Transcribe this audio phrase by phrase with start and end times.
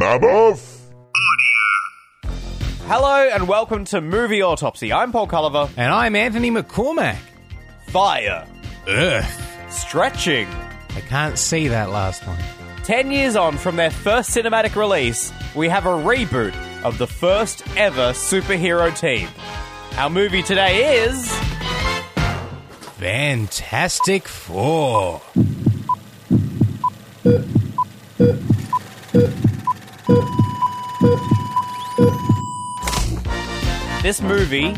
[0.00, 0.78] Maboff?
[2.86, 4.94] Hello and welcome to Movie Autopsy.
[4.94, 5.68] I'm Paul Culliver.
[5.76, 7.18] And I'm Anthony McCormack.
[7.88, 8.48] Fire.
[8.88, 9.70] Earth.
[9.70, 10.48] Stretching.
[10.96, 12.38] I can't see that last one.
[12.82, 17.62] Ten years on from their first cinematic release, we have a reboot of the first
[17.76, 19.28] ever superhero team.
[19.98, 21.30] Our movie today is.
[22.96, 25.20] Fantastic Four.
[34.02, 34.74] This movie,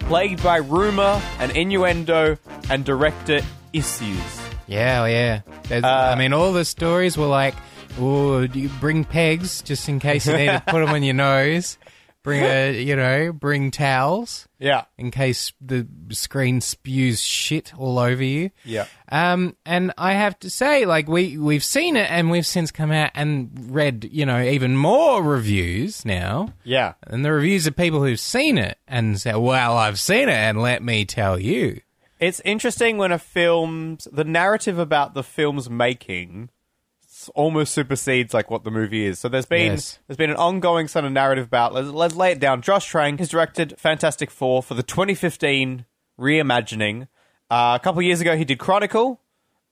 [0.00, 2.36] plagued by rumor and innuendo
[2.68, 4.40] and director issues.
[4.66, 5.42] Yeah, oh, yeah.
[5.68, 7.54] There's- I uh, mean, all the stories were like,
[7.98, 11.14] "Oh, do you bring pegs just in case you need to put them on your
[11.14, 11.78] nose?
[12.22, 14.84] Bring a, you know, bring towels Yeah.
[14.98, 18.86] in case the screen spews shit all over you." Yeah.
[19.10, 22.92] Um, and I have to say, like we we've seen it, and we've since come
[22.92, 26.52] out and read, you know, even more reviews now.
[26.64, 26.94] Yeah.
[27.06, 30.60] And the reviews of people who've seen it and say, "Well, I've seen it, and
[30.60, 31.80] let me tell you."
[32.20, 36.50] It's interesting when a film's the narrative about the film's making
[37.30, 39.18] almost supersedes like what the movie is.
[39.18, 39.98] So there's been Yes.
[40.06, 42.62] there's been an ongoing sort of narrative about let's, let's lay it down.
[42.62, 45.84] Josh Trank has directed Fantastic Four for the 2015
[46.18, 47.08] reimagining.
[47.50, 49.20] Uh, a couple years ago, he did Chronicle,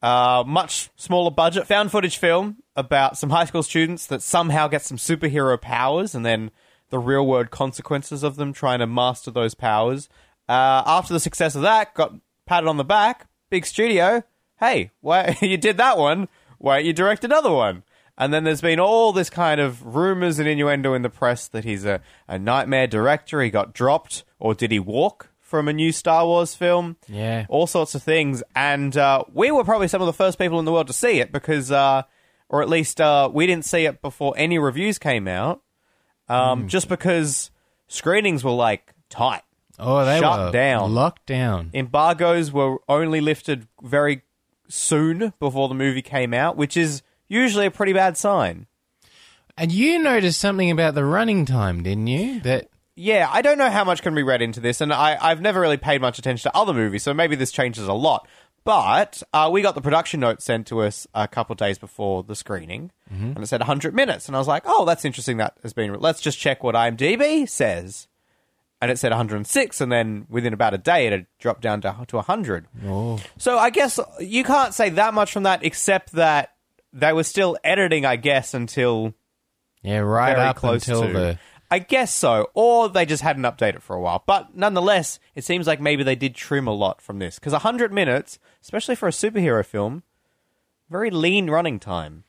[0.03, 4.83] uh, much smaller budget found footage film about some high school students that somehow get
[4.83, 6.51] some superhero powers and then
[6.91, 10.09] the real world consequences of them trying to master those powers.
[10.49, 12.15] Uh, after the success of that, got
[12.47, 14.23] patted on the back, big studio.
[14.59, 16.29] Hey, why you did that one?
[16.59, 17.83] Why don't you direct another one?
[18.17, 21.65] And then there's been all this kind of rumors and innuendo in the press that
[21.65, 23.41] he's a, a nightmare director.
[23.41, 26.97] He got dropped, or did he walk from a new Star Wars film?
[27.07, 27.47] Yeah.
[27.49, 28.43] all sorts of things.
[28.57, 31.21] And uh, we were probably some of the first people in the world to see
[31.21, 32.03] it because, uh,
[32.49, 35.63] or at least uh, we didn't see it before any reviews came out,
[36.29, 37.53] um, just because
[37.87, 39.43] screenings were like tight.
[39.79, 40.93] Oh, they were Shut were down.
[40.93, 41.71] locked down.
[41.73, 44.23] Embargoes were only lifted very
[44.69, 48.67] soon before the movie came out, which is usually a pretty bad sign.
[49.57, 52.41] And you noticed something about the running time, didn't you?
[52.41, 55.41] That Yeah, I don't know how much can be read into this, and I, I've
[55.41, 58.29] never really paid much attention to other movies, so maybe this changes a lot.
[58.65, 62.23] But uh, we got the production note sent to us a couple of days before
[62.23, 62.91] the screening,
[63.35, 65.39] and it said 100 minutes, and I was like, "Oh, that's interesting.
[65.39, 65.95] That has been.
[65.95, 68.09] Let's just check what IMDb says."
[68.81, 72.05] And it said 106, and then within about a day, it had dropped down to
[72.07, 72.67] to 100.
[72.87, 76.55] oh, So I guess you can't say that much from that, except that
[76.93, 79.15] they were still editing, I guess, until
[79.83, 81.13] yeah, right very up close until to.
[81.13, 81.39] the
[81.71, 84.23] I guess so, or they just hadn't updated for a while.
[84.27, 87.93] But nonetheless, it seems like maybe they did trim a lot from this because hundred
[87.93, 90.03] minutes, especially for a superhero film,
[90.89, 92.25] very lean running time.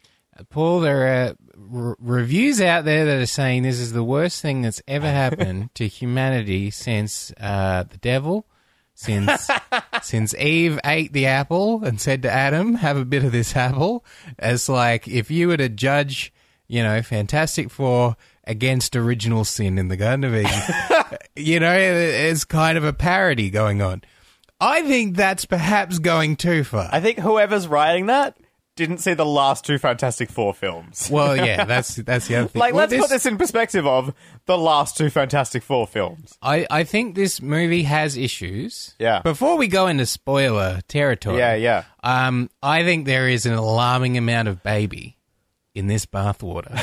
[0.50, 0.82] Paul.
[0.82, 1.36] There are
[1.74, 5.74] r- reviews out there that are saying this is the worst thing that's ever happened
[5.76, 8.46] to humanity since uh, the devil.
[8.94, 9.50] Since
[10.02, 14.04] since Eve ate the apple and said to Adam, "Have a bit of this apple,"
[14.38, 16.34] as like if you were to judge,
[16.68, 22.44] you know, Fantastic Four against original sin in the Garden of Eden, you know, it's
[22.44, 24.04] kind of a parody going on.
[24.60, 26.90] I think that's perhaps going too far.
[26.92, 28.36] I think whoever's writing that
[28.80, 31.10] didn't see the last two Fantastic Four films.
[31.12, 32.60] well, yeah, that's that's the other thing.
[32.60, 34.14] like, Well, let's put this in perspective of
[34.46, 36.38] the last two Fantastic Four films.
[36.42, 38.96] I, I think this movie has issues.
[38.98, 39.22] Yeah.
[39.22, 41.84] Before we go into spoiler territory, Yeah, yeah.
[42.02, 45.18] Um, I think there is an alarming amount of baby
[45.76, 46.74] in this bathwater.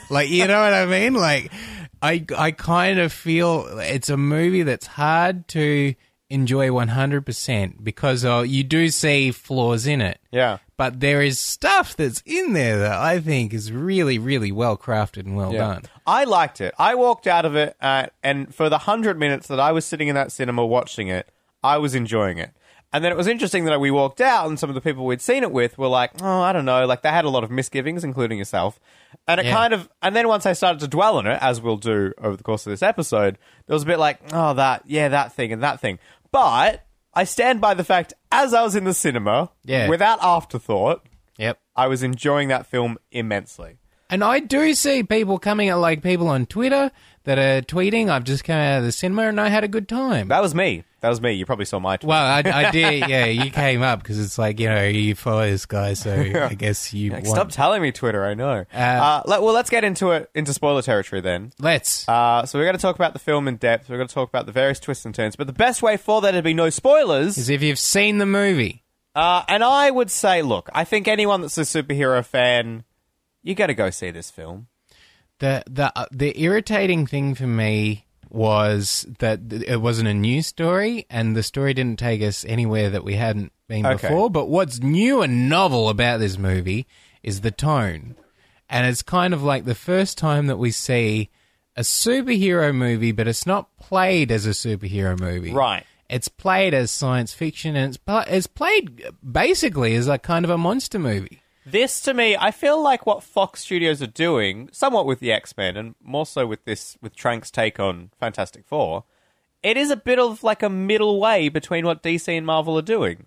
[0.10, 1.14] like, you know what I mean?
[1.14, 1.52] Like,
[2.00, 5.94] I I kind of feel it's a movie that's hard to
[6.32, 10.18] enjoy 100% because uh, you do see flaws in it.
[10.30, 10.58] Yeah.
[10.76, 15.26] But there is stuff that's in there that I think is really, really well crafted
[15.26, 15.82] and well done.
[16.06, 16.74] I liked it.
[16.78, 20.08] I walked out of it, uh, and for the hundred minutes that I was sitting
[20.08, 21.28] in that cinema watching it,
[21.62, 22.50] I was enjoying it.
[22.94, 25.22] And then it was interesting that we walked out, and some of the people we'd
[25.22, 27.50] seen it with were like, "Oh, I don't know," like they had a lot of
[27.50, 28.78] misgivings, including yourself.
[29.26, 29.54] And it Yeah.
[29.54, 32.36] kind of, and then once I started to dwell on it, as we'll do over
[32.36, 35.52] the course of this episode, there was a bit like, "Oh, that, yeah, that thing
[35.52, 36.00] and that thing."
[36.32, 36.84] But
[37.14, 39.88] I stand by the fact, as I was in the cinema, Yeah.
[39.88, 41.06] without afterthought,
[41.38, 41.58] Yep.
[41.76, 43.76] I was enjoying that film immensely.
[44.10, 46.90] And I do see people coming at like people on Twitter
[47.24, 49.88] that are tweeting, I've just come out of the cinema and I had a good
[49.88, 50.28] time.
[50.28, 50.84] That was me.
[51.00, 51.32] That was me.
[51.32, 52.08] You probably saw my tweet.
[52.08, 55.48] well, I, I did, yeah, you came up because it's like, you know, you follow
[55.48, 56.12] this guy, so
[56.50, 57.36] I guess you Like, want...
[57.36, 58.24] Stop telling me Twitter.
[58.24, 58.64] I know.
[58.72, 61.52] Uh, let, well, let's get into it into spoiler territory then.
[61.58, 62.08] Let's.
[62.08, 63.88] Uh, so we're going to talk about the film in depth.
[63.88, 65.34] We're going to talk about the various twists and turns.
[65.36, 67.36] But the best way for there to be no spoilers.
[67.38, 68.84] is if you've seen the movie.
[69.14, 72.84] Uh, and I would say, look, I think anyone that's a superhero fan,
[73.42, 74.68] you got to go see this film.
[75.42, 81.04] The the uh, the irritating thing for me was that it wasn't a new story,
[81.10, 84.08] and the story didn't take us anywhere that we hadn't been Okay.
[84.08, 84.30] before.
[84.30, 86.86] But what's new and novel about this movie
[87.22, 88.16] is the tone,
[88.70, 91.28] and it's kind of like the first time that we see
[91.76, 95.84] a superhero movie, but it's not played as a superhero movie, Right.
[96.08, 100.50] It's played as science fiction, and it's pl- it's played basically as a kind of
[100.50, 101.41] a monster movie.
[101.64, 105.56] This to me, I feel like what Fox Studios are doing, somewhat with the X
[105.56, 109.04] Men, and more so with this with Trank's take on Fantastic Four.
[109.62, 112.82] It is a bit of like a middle way between what DC and Marvel are
[112.82, 113.26] doing.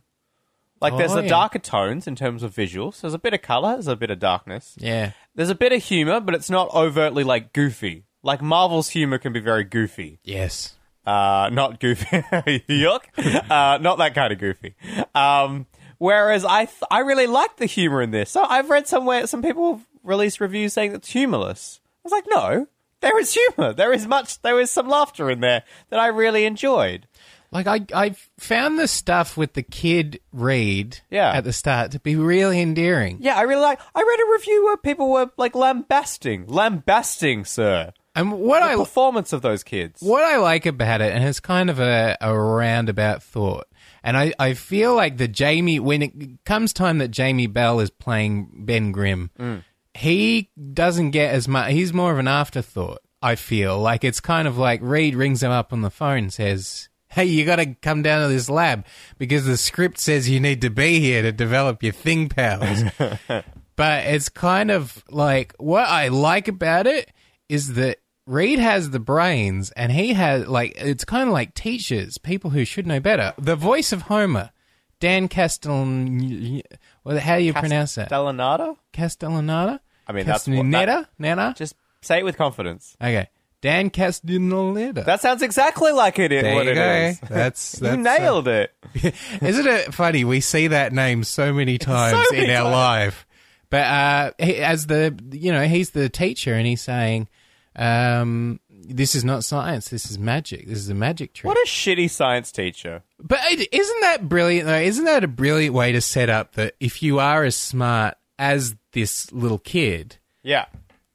[0.81, 1.29] Like there's Oh, the yeah.
[1.29, 2.99] darker tones in terms of visuals.
[2.99, 3.73] There's a bit of color.
[3.73, 4.75] There's a bit of darkness.
[4.77, 5.11] Yeah.
[5.33, 8.03] There's a bit of humor, but it's not overtly like goofy.
[8.21, 10.19] Like Marvel's humor can be very goofy.
[10.25, 10.75] Yes.
[11.05, 12.05] Uh, not goofy.
[12.67, 13.03] Yuck.
[13.49, 14.75] Uh, not that kind of goofy.
[15.15, 15.65] Um,
[15.97, 18.31] whereas I, th- I really like the humor in this.
[18.31, 21.79] So I've read somewhere some people have released reviews saying it's humorless.
[21.83, 22.67] I was like, no,
[23.01, 23.73] there is humor.
[23.73, 24.41] There is much.
[24.41, 27.07] There is some laughter in there that I really enjoyed.
[27.51, 31.31] Like I, I found the stuff with the kid read Yeah.
[31.31, 33.19] at the start to be really endearing.
[33.21, 33.79] Yeah, I really like.
[33.93, 38.75] I read a review where people were like lambasting, lambasting, sir, And what the I
[38.75, 40.01] performance of those kids.
[40.01, 43.67] what I like about it, and it's kind of a, a roundabout thought,
[44.05, 46.13] and I, I feel like the Jamie when it
[46.45, 49.63] comes time that Jamie Bell is playing Ben Grimm, Mm.
[49.93, 51.71] he doesn't get as much.
[51.73, 52.99] He's more of an afterthought.
[53.21, 56.33] I feel like it's kind of like Reed rings him up on the phone and
[56.33, 56.87] says.
[57.07, 58.85] Hey, you got to come down to this lab
[59.17, 62.83] because the script says you need to be here to develop your thing powers.
[63.77, 67.09] but it's kind of like what I like about it
[67.47, 72.17] is that Reed has the brains and he has like it's kind of like teachers,
[72.17, 73.33] people who should know better.
[73.37, 74.51] The voice of Homer,
[74.99, 76.61] Dan Castellan,
[77.03, 78.09] well, how do you pronounce that?
[78.09, 78.77] Castellaneta?
[78.93, 79.79] Castellaneta?
[80.07, 81.07] I mean, that's what- Castellaneta?
[81.19, 81.53] Nana?
[81.57, 82.95] Just say it with confidence.
[83.01, 83.27] Okay,
[83.61, 85.05] Dan Castellaneta.
[85.05, 86.29] That sounds exactly like it.
[86.29, 86.91] there what you it go.
[86.91, 87.19] is.
[87.29, 88.73] That's, that's you nailed it.
[89.41, 90.23] Isn't it funny?
[90.23, 92.73] We see that name so many times many in our times.
[92.73, 93.27] life.
[93.69, 97.27] But uh, he, as the you know, he's the teacher, and he's saying,
[97.75, 99.89] um, "This is not science.
[99.89, 100.67] This is magic.
[100.67, 103.03] This is a magic trick." What a shitty science teacher.
[103.19, 104.67] but isn't that brilliant?
[104.67, 108.15] Though, isn't that a brilliant way to set up that if you are as smart
[108.37, 110.65] as this little kid, Yeah.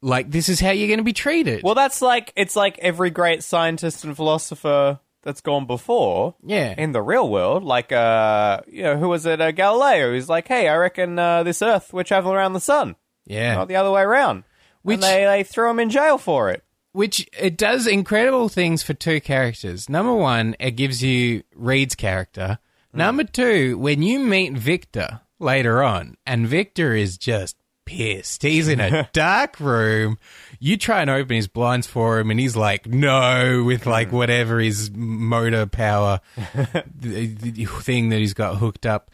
[0.02, 1.62] like this is how you're going to be treated?
[1.62, 6.34] Well, that's like it's like every great scientist and philosopher that's gone before.
[6.42, 6.74] Yeah.
[6.78, 9.40] In the real world, like uh, you know, who was it?
[9.40, 10.10] Uh, Galileo.
[10.12, 12.96] Who's like, hey, I reckon uh, this Earth we're traveling around the sun,
[13.26, 14.44] yeah, not the other way around.
[14.82, 16.62] Which- and they they threw him in jail for it.
[16.92, 19.88] which it does incredible things for two characters.
[19.88, 22.58] Number one, it gives you Reed's character.
[22.92, 27.56] Number two, when you meet Victor later on, and Victor is just
[27.86, 28.42] pissed.
[28.42, 30.18] He's in a dark room.
[30.58, 34.58] You try and open his blinds for him, and he's like, no, with like whatever
[34.58, 36.20] his motor power
[37.00, 39.10] thing that he's got hooked up.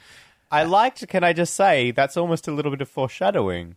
[0.51, 1.07] I liked.
[1.09, 3.77] Can I just say that's almost a little bit of foreshadowing.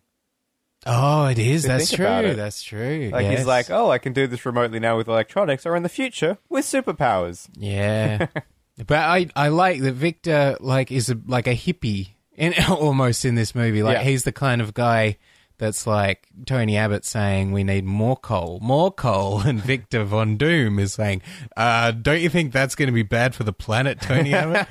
[0.86, 1.64] Oh, it is.
[1.64, 2.06] That's true.
[2.34, 3.10] That's true.
[3.12, 3.40] Like yes.
[3.40, 6.38] he's like, oh, I can do this remotely now with electronics, or in the future
[6.48, 7.48] with superpowers.
[7.58, 8.28] Yeah,
[8.88, 13.36] but I I like that Victor like is a, like a hippie in almost in
[13.36, 13.84] this movie.
[13.84, 14.04] Like Yeah.
[14.04, 15.18] he's the kind of guy
[15.58, 20.80] that's like Tony Abbott saying we need more coal, more coal, and Victor Von Doom
[20.80, 21.22] is saying,
[21.58, 24.68] uh, "Don't you think that's going to be bad for the planet, Tony Abbott?"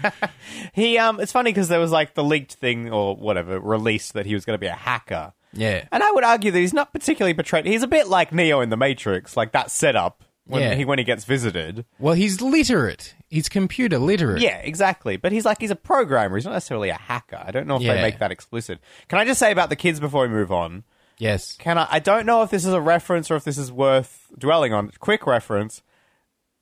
[0.72, 4.24] He um, it's funny because there was like the leaked thing or whatever released that
[4.24, 5.34] he was going to be a hacker.
[5.52, 7.64] Yeah, And I would argue that he's not particularly portrayed.
[7.66, 10.74] He's a bit like Neo in the Matrix, like that setup when Yeah.
[10.74, 11.84] he when he gets visited.
[11.98, 13.14] well, he's literate.
[13.30, 14.40] He's computer literate.
[14.42, 15.16] Yeah, exactly.
[15.16, 16.36] But he's like he's a programmer.
[16.36, 17.42] He's not necessarily a hacker.
[17.44, 17.94] I don't know if Yeah.
[17.94, 18.78] they make that explicit.
[19.08, 20.84] Can I just say about the kids before we move on?
[21.18, 21.56] Yes.
[21.58, 21.88] Can I?
[21.90, 24.90] I don't know if this is a reference or if this is worth dwelling on.
[25.00, 25.82] Quick reference: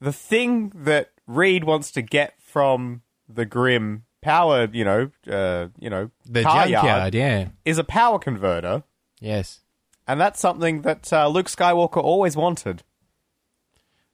[0.00, 5.88] the thing that Reed wants to get from the Grimm power, you know, uh, you
[5.90, 6.85] know, The car junkyard.
[6.87, 7.49] yard, Yeah.
[7.64, 8.83] is a power converter,
[9.21, 9.61] Yes.
[10.06, 12.83] and that's something that uh, Luke Skywalker always wanted.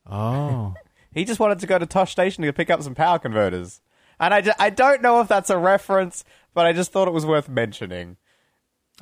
[0.08, 0.74] Oh.
[1.14, 3.82] He just wanted to go to Tosche Station to pick up some power converters.
[4.18, 7.12] And I, ju- I don't know if that's a reference, but I just thought it
[7.12, 8.16] was worth mentioning.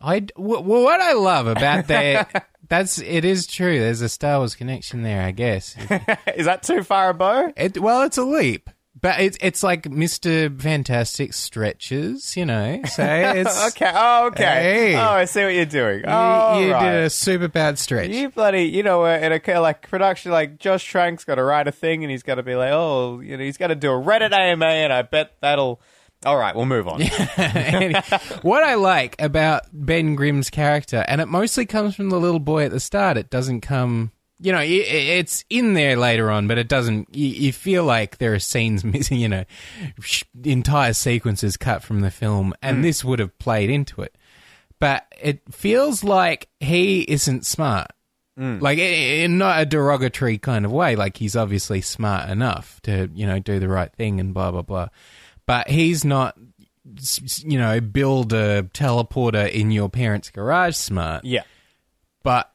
[0.02, 3.79] I well, what I love about that that's it is true.
[3.79, 5.76] There's a Star Wars connection there, I guess.
[6.35, 7.52] Is that too far a bow?
[7.57, 8.69] It, well, it's a leap,
[8.99, 12.81] but it's it's like Mister Fantastic stretches, you know.
[12.85, 13.93] So it's Okay.
[13.95, 14.45] Oh, okay.
[14.45, 14.97] Hey.
[14.97, 15.99] Oh, I see what you're doing.
[15.99, 16.93] You, you right.
[16.93, 18.11] did a super bad stretch.
[18.11, 21.37] You bloody, you know, uh, in a kind of like production, like Josh Trank's got
[21.37, 23.69] to write a thing, and he's got to be like, oh, you know, he's got
[23.69, 25.81] to do a Reddit AMA, and I bet that'll
[26.27, 27.01] All right, we'll move on.
[28.43, 32.65] what I like about Ben Grimm's character, and it mostly comes from the little boy
[32.65, 33.17] at the start.
[33.17, 37.15] It doesn't come, you know, i- i- it's in there later on, but it doesn't.
[37.15, 39.45] You, you feel like there are scenes missing, you know,
[40.01, 42.83] sh- entire sequences cut from the film, and hmm.
[42.83, 44.17] this would have played into it.
[44.79, 47.89] But it feels like he isn't smart.
[48.39, 48.59] Hmm.
[48.61, 50.97] Like in not a derogatory kind of way.
[50.97, 54.63] Like he's obviously smart enough to, you know, do the right thing and blah blah
[54.63, 54.89] blah.
[55.45, 56.39] But he's not,
[57.45, 61.25] you know, build a teleporter in your parents' garage smart.
[61.27, 61.43] Yeah.
[62.23, 62.51] But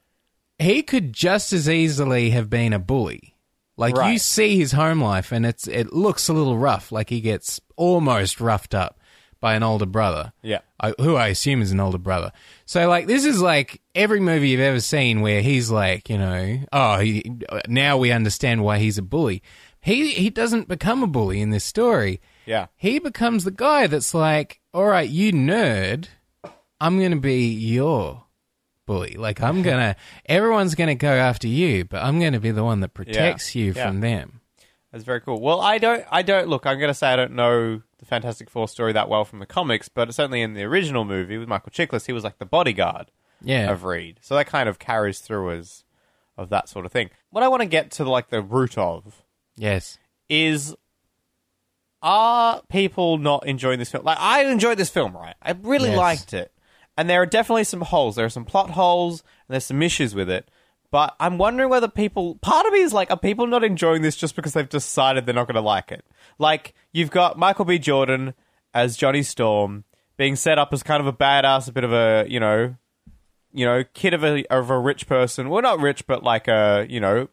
[0.60, 3.36] he could just as easily have been a bully.
[3.78, 6.92] Like you see his home life, and it's it looks a little rough.
[6.92, 9.00] Like he gets almost roughed up
[9.42, 10.34] by an older brother.
[10.42, 10.62] Yeah.
[10.80, 12.32] I, who I assume is an older brother.
[12.66, 16.60] So like this is like every movie you've ever seen where he's like, you know,
[16.72, 19.44] oh, he, now we understand why he's a bully.
[19.82, 22.22] He he doesn't become a bully in this story.
[22.46, 22.68] Yeah.
[22.76, 26.08] He becomes the guy that's like, all right, you nerd,
[26.80, 28.25] I'm going to be your
[28.86, 29.16] bully.
[29.18, 32.94] Like I'm to everyone's to go after you, but I'm to be the one that
[32.94, 33.88] protects you Yeah.
[33.88, 34.42] from them.
[34.92, 35.42] That's very cool.
[35.42, 36.66] Well, I don't, I don't look.
[36.66, 39.90] I'm to say I don't know the Fantastic Four story that well from the comics,
[39.90, 43.12] but certainly in the original movie with Michael Chiklis, he was like the bodyguard
[43.42, 43.70] Yeah.
[43.72, 45.84] of Reed, so that kind of carries through as
[46.38, 47.10] of that sort of thing.
[47.30, 49.22] What I want to get to, like the root of,
[49.58, 49.98] yes.
[50.30, 50.76] is
[52.02, 54.04] are people not enjoying this film?
[54.06, 55.36] Like I enjoyed this film, right?
[55.42, 55.98] I really Yes.
[55.98, 56.52] liked it.
[56.98, 58.16] And there are definitely some holes.
[58.16, 60.50] There are some plot holes and there's some issues with it.
[60.92, 64.16] But I'm wondering whether people part of me is like, are people not enjoying this
[64.16, 66.06] just because they've decided they're not gonna like it?
[66.40, 67.78] Like, you've got Michael B.
[67.80, 68.34] Jordan
[68.74, 69.84] as Johnny Storm
[70.16, 72.76] being set up as kind of a badass, a bit of a, you know,
[73.52, 75.50] you know, kid of a of a rich person.
[75.50, 77.28] Well, not rich, but like a you know,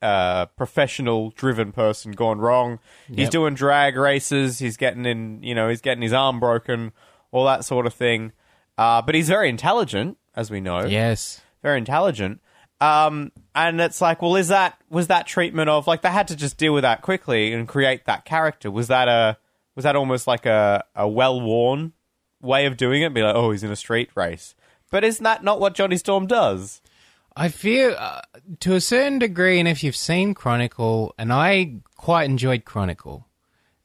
[0.00, 2.78] uh, professional driven person gone wrong.
[3.14, 4.58] He's doing drag races.
[4.58, 6.92] He's getting in, you know, he's getting his arm broken,
[7.30, 8.32] all that sort of thing.
[8.78, 10.84] Uh, but he's very intelligent, as we know.
[10.84, 11.40] Yes.
[11.62, 12.40] very intelligent.
[12.80, 16.36] Um, and it's like, well, is that was that treatment of like they had to
[16.36, 18.70] just deal with that quickly and create that character?
[18.72, 19.36] Was that a
[19.76, 21.92] was that almost like a a well worn
[22.40, 23.14] way of doing it?
[23.14, 24.56] Be like, oh, he's in a street race.
[24.90, 26.80] But isn't that not what Johnny Storm does?
[27.36, 28.20] I feel uh,
[28.60, 33.26] to a certain degree, and if you've seen Chronicle, and I quite enjoyed Chronicle,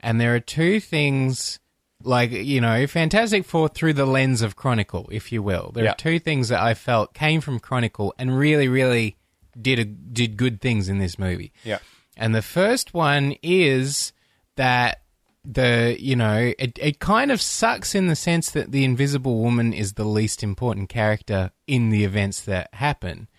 [0.02, 1.60] and there are two things,
[2.04, 5.72] like you know, Fantastic Four through the lens of Chronicle, if you will.
[5.74, 5.92] There Yeah.
[5.92, 9.18] are two things that I felt came from Chronicle and really, really
[9.60, 11.52] did a, did good things in this movie.
[11.64, 11.80] Yeah.
[12.16, 14.14] And the first one is
[14.56, 15.02] that
[15.50, 19.72] the you know it, it kind of sucks in the sense that the invisible woman
[19.72, 23.30] is the least important character in the events that happen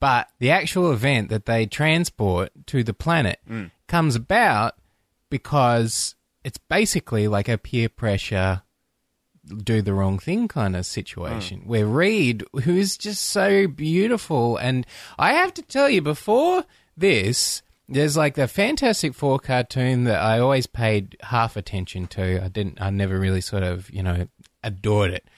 [0.00, 3.70] but the actual event that they transport to the planet mm.
[3.86, 4.74] comes about
[5.30, 8.62] because it's basically like a peer pressure
[9.64, 14.86] do the wrong thing kind of situation where Reed, who is just so beautiful, and
[15.18, 16.64] I have to tell you, before
[16.96, 22.44] this, there's like the Fantastic Four cartoon that I always paid half attention to.
[22.44, 24.28] I didn't, I never really sort of, you know,
[24.62, 25.28] adored it.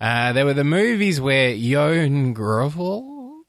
[0.00, 3.44] Uh, there were the movies where Ioan Gruffudd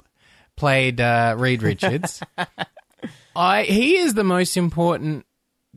[0.56, 2.22] played uh, Reed Richards.
[3.36, 5.25] I he is the most important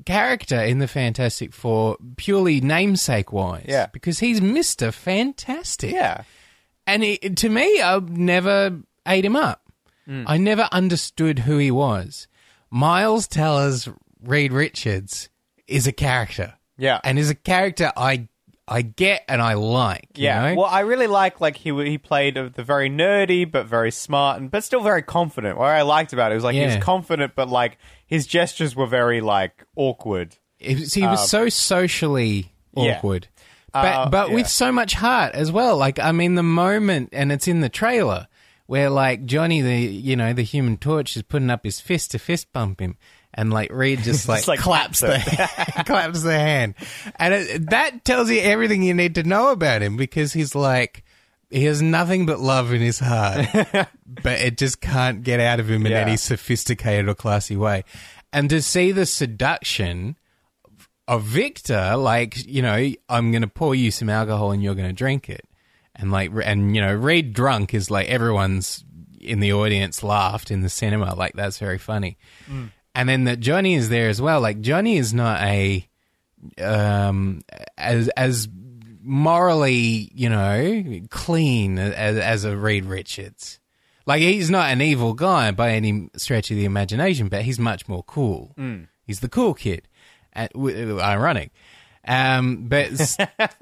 [0.06, 3.66] character in the Fantastic Four, purely namesake wise.
[3.68, 3.86] Yeah.
[3.92, 5.92] because he's Mister Fantastic.
[5.92, 6.24] Yeah.
[6.86, 9.62] and he, to me, I never ate him up.
[10.06, 10.24] Hmm.
[10.26, 12.26] I never understood who he was.
[12.70, 13.88] Miles Teller's
[14.22, 15.28] Reed Richards
[15.66, 16.54] is a character.
[16.78, 17.00] Yeah.
[17.04, 18.28] and is a character I
[18.72, 20.08] I get and I like.
[20.16, 20.50] you Yeah.
[20.54, 20.62] know?
[20.62, 24.50] Well, I really like like he he played the very nerdy but very smart and
[24.50, 25.58] but still very confident.
[25.58, 28.86] What I liked about it was like he was confident but like his gestures were
[28.86, 30.36] very like awkward.
[30.58, 32.96] It was- he was so socially Um, yeah.
[32.98, 33.28] awkward,
[33.72, 34.34] but Uh, but yeah.
[34.36, 35.76] with so much heart as well.
[35.76, 38.28] Like I mean, the moment, and it's in the trailer
[38.66, 42.18] where like Johnny, the you know the Human Torch, is putting up his fist to
[42.18, 42.96] fist bump him,
[43.34, 45.18] and like Reed just like, like, claps the
[45.86, 46.74] claps the hand,
[47.16, 51.04] and it, that tells you everything you need to know about him because he's like.
[51.54, 55.68] He has nothing but love in his heart, but it just can't get out of
[55.68, 55.98] him in Yeah.
[55.98, 57.84] any sophisticated or classy way.
[58.32, 60.16] And to see the seduction
[61.06, 64.88] of Victor, like, you know, I'm going to pour you some alcohol and you're going
[64.88, 65.46] to drink it.
[65.94, 68.82] And like, and, you know, Reed drunk is like everyone's
[69.20, 71.14] in the audience laughed in the cinema.
[71.14, 72.16] Like, that's very funny.
[72.94, 74.40] And then that Johnny is there as well.
[74.40, 75.88] Like, Johnny is not a,
[76.60, 77.42] um,
[77.78, 78.48] as, as
[79.02, 83.58] morally, you know, clean as, as a Reed Richards.
[84.04, 87.88] Like he's not an evil guy by any stretch of the imagination, but he's much
[87.88, 88.52] more cool.
[89.06, 89.86] He's the cool kid.
[90.32, 91.52] And, w- ironic.
[92.06, 93.16] Um, but s-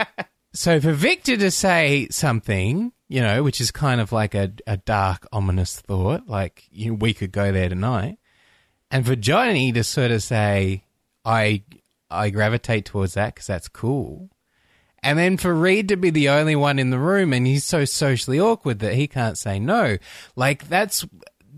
[0.54, 4.78] so for Victor to say something, you know, which is kind of like a, a
[4.78, 8.18] dark, ominous thought, like you know, we could go there tonight,
[8.90, 10.84] and for Johnny to sort of say,
[11.24, 11.62] "I
[12.10, 14.30] I gravitate towards that because that's cool,"
[15.02, 17.84] and then for Reed to be the only one in the room, and he's so
[17.84, 19.96] socially awkward that he can't say no,
[20.36, 21.06] like that's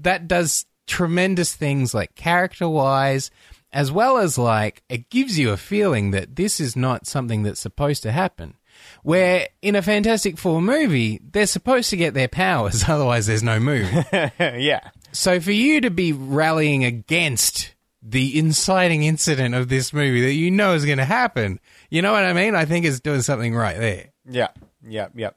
[0.00, 3.30] that does tremendous things, like character wise.
[3.74, 7.60] As well as like, it gives you a feeling that this is not something that's
[7.60, 8.54] supposed to happen.
[9.02, 13.58] Where in a Fantastic Four movie, they're supposed to get their powers, otherwise there's no
[13.58, 14.04] movie.
[14.38, 14.90] yeah.
[15.12, 20.50] So for you to be rallying against the inciting incident of this movie that you
[20.50, 22.54] know is going to happen, you know what I mean?
[22.54, 24.10] I think it's doing something right there.
[24.28, 24.48] Yeah,
[24.86, 25.30] yeah, yeah.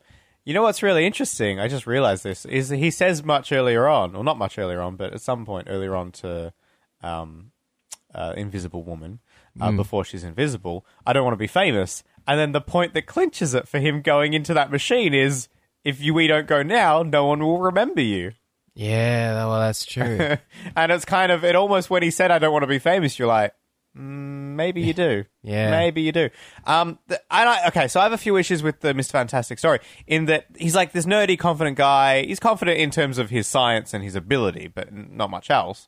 [0.46, 1.60] You know what's really interesting?
[1.60, 4.96] I just realized this is he says much earlier on, or not much earlier on,
[4.96, 6.54] but at some point earlier on to
[7.02, 7.52] um,
[8.14, 9.20] uh, Invisible Woman
[9.60, 10.86] uh, before she's invisible.
[11.06, 14.02] I don't want to be famous, and then the point that clinches it for him
[14.02, 15.50] going into that machine is
[15.84, 18.34] if you we don't go now, no one will remember you.
[18.76, 20.38] Yeah, well, that's true.
[20.76, 23.18] and it's kind of it almost when he said I don't want to be famous,
[23.18, 23.54] you're like.
[23.98, 25.24] Mm, maybe you do.
[25.42, 25.72] Yeah.
[25.72, 26.30] Maybe you do.
[26.66, 29.12] Um, th- and I, okay, so I have a few issues with the Mr.
[29.12, 32.26] Fantastic story in that he's like this nerdy, confident guy.
[32.26, 35.88] He's confident in terms of his science and his ability, but n- not much else.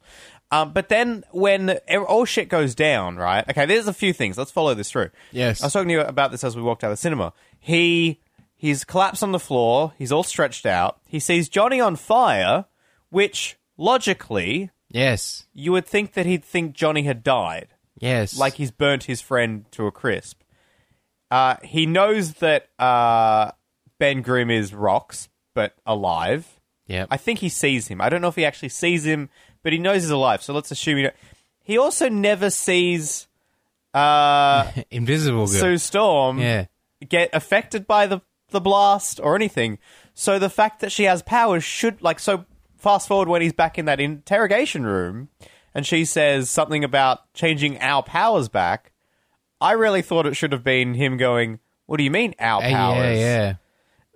[0.52, 3.44] Um, but then when e- all shit goes down, right?
[3.50, 4.38] Okay, there's a few things.
[4.38, 5.10] Let's follow this through.
[5.34, 5.62] Yes.
[5.62, 7.34] I was talking to you about this as we walked out of the cinema.
[7.60, 8.22] He
[8.56, 9.92] he's collapsed on the floor.
[9.98, 11.02] He's all stretched out.
[11.06, 12.64] He sees Johnny on fire,
[13.10, 18.38] which logically yes, you would think that he'd think Johnny had died yes.
[18.38, 20.42] like he's burnt his friend to a crisp.
[21.30, 23.52] Uh, he knows that uh,
[24.00, 26.60] Ben Grimm is rocks, but alive.
[26.88, 27.10] Yep.
[27.12, 28.00] I think he sees him.
[28.00, 29.30] I don't know if he actually sees him,
[29.62, 30.42] but he knows he's alive.
[30.42, 31.04] So let's assume he.
[31.04, 31.16] Don't.
[31.64, 33.28] He also never sees
[33.94, 35.60] uh, Invisible Girl.
[35.60, 36.66] Sue Storm yeah.
[37.08, 39.80] get affected by the the blast or anything.
[40.14, 42.46] So the fact that she has powers should like so.
[42.88, 45.28] Fast forward when he's back in that interrogation room,
[45.76, 48.94] and she says something about changing our powers back.
[49.60, 51.60] I really thought it should have been him going.
[51.86, 53.18] What do you mean our Uh, powers?
[53.18, 53.54] Yeah, yeah.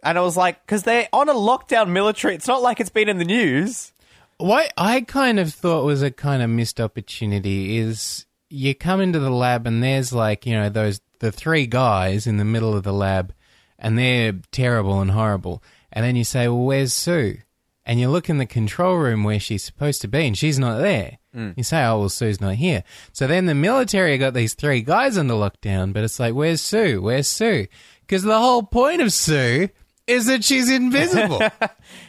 [0.04, 2.34] And I was like, because they're on a lockdown military.
[2.34, 3.92] It's not like it's been in the news.
[4.38, 9.20] What I kind of thought was a kind of missed opportunity is you come into
[9.20, 12.84] the lab and there's like, you know, those the three guys in the middle of
[12.84, 13.34] the lab
[13.78, 15.62] and they're terrible and horrible.
[15.92, 17.40] And then you say, Well, where's Sue?
[17.86, 20.80] And you look in the control room where she's supposed to be and she's not
[20.80, 21.18] there.
[21.36, 21.56] Mm.
[21.58, 22.84] You say, Oh well Sue's not here.
[23.12, 27.02] So then the military got these three guys under lockdown, but it's like, Where's Sue?
[27.02, 27.68] Where's Sue?
[28.02, 29.70] Because the whole point of Sue
[30.08, 31.42] is that she's invisible.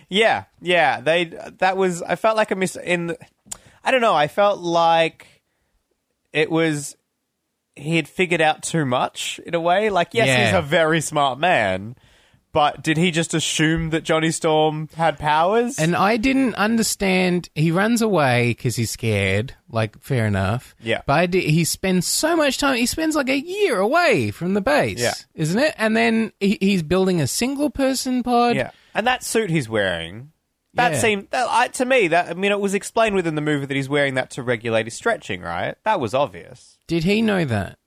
[0.08, 1.00] Yeah, yeah.
[1.00, 1.24] They
[1.60, 2.02] that was.
[2.02, 3.06] I felt like a miss in.
[3.06, 3.18] the-
[3.82, 4.14] I don't know.
[4.14, 5.26] I felt like
[6.34, 6.96] it was.
[7.76, 9.88] He had figured out too much in a way.
[9.88, 11.96] Like, yes, he's a very smart man,
[12.52, 15.78] but did he just assume that Johnny Storm had powers?
[15.78, 17.48] And I didn't understand.
[17.54, 19.54] He runs away because he's scared.
[19.70, 20.74] Like, fair enough.
[20.80, 21.02] Yeah.
[21.06, 22.76] But I did, he spends so much time.
[22.76, 25.00] He spends like a year away from the base.
[25.00, 25.14] Yeah.
[25.34, 25.74] Isn't it?
[25.78, 28.56] And then he, he's building a single person pod.
[28.56, 30.32] yeah, and that suit he's wearing.
[30.74, 30.98] That Yeah.
[31.00, 33.74] seemed that, I, to me that I mean it was explained within the movie that
[33.74, 35.74] he's wearing that to regulate his stretching, right?
[35.84, 36.78] That was obvious.
[36.86, 37.78] Did he know that?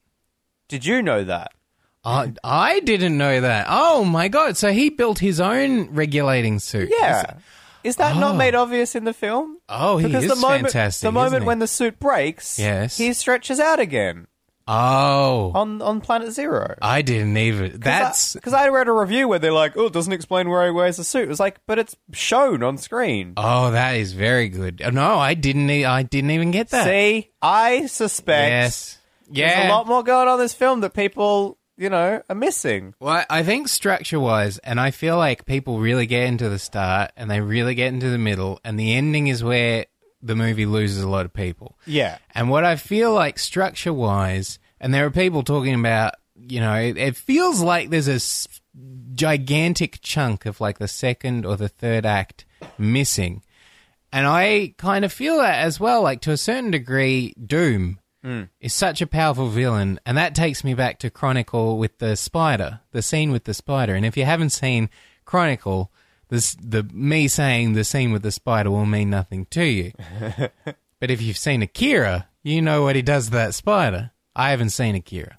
[0.68, 1.52] Did you know that?
[2.06, 3.66] I, I didn't know that.
[3.68, 4.56] Oh my god!
[4.56, 6.90] So he built his own regulating suit.
[6.96, 7.34] Yeah.
[7.84, 8.38] Is that not Oh.
[8.38, 9.58] made obvious in the film?
[9.68, 11.46] Oh, he because is the moment, fantastic, The moment isn't he?
[11.46, 12.96] when the suit breaks, Yes.
[12.96, 14.26] he stretches out again
[14.68, 16.74] Oh, on on Planet Zero.
[16.82, 17.78] I didn't even.
[17.78, 20.72] That's because I, read a review where they're like, "Oh, it doesn't explain where he
[20.72, 23.34] wears the suit." It was like, but it's shown on screen.
[23.36, 24.82] oh, that is very good.
[24.82, 25.70] Uh, no, I didn't.
[25.70, 26.84] e- I didn't even get that.
[26.84, 28.98] See, I suspect yes.
[29.30, 29.68] there's Yeah.
[29.68, 32.94] a lot more going on in this film that people, you know, are missing.
[33.00, 37.10] Well, I think structure wise, and I feel like people really get into the start
[37.16, 39.86] and they really get into the middle, and the ending is where
[40.22, 41.78] the movie loses a lot of people.
[41.86, 46.60] Yeah, And what I feel like structure wise, and there are people talking about, you
[46.60, 48.48] know, it, it feels like there's a s-
[49.14, 52.44] gigantic chunk of like the second or the third act
[52.78, 53.42] missing.
[54.12, 58.48] And I kind of feel that as well, like to a certain degree, Doom Mm.
[58.60, 60.00] is such a powerful villain.
[60.04, 63.94] And that takes me back to Chronicle with the spider, the scene with the spider.
[63.94, 64.90] And if you haven't seen
[65.24, 65.92] Chronicle,
[66.28, 69.92] this, the me saying the scene with the spider will mean nothing to you.
[70.98, 74.12] But if you've seen Akira, you know what he does to that spider.
[74.34, 75.38] I haven't seen Akira.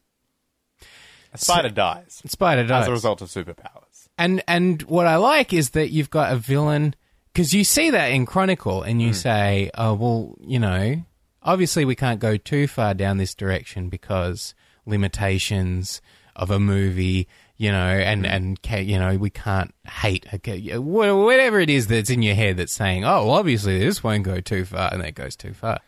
[1.33, 2.83] a spider dies Spider dies.
[2.83, 4.07] as a result of superpowers.
[4.17, 6.95] And and what I like is that you've got a villain
[7.33, 9.15] because you see that in Chronicle, and you mm.
[9.15, 11.03] say, "Oh well, you know,
[11.47, 14.53] obviously we can't go too far down this direction because
[14.85, 16.01] limitations
[16.35, 18.29] of a movie, you know, and mm.
[18.29, 22.73] and you know we can't hate okay, whatever it is that's in your head that's
[22.73, 25.79] saying, oh, well, obviously this won't go too far, and that goes too far.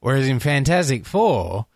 [0.00, 1.66] Whereas in Fantastic Four,